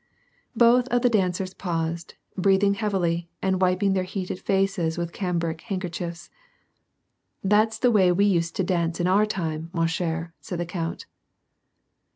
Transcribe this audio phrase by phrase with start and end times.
[0.55, 6.31] Both of the dancers paused, breathing heavily, and wiping their heated faces with cambric handkerchiefs."
[7.53, 11.05] That's the way we used to dance in our time, ma chere,^^ said the count.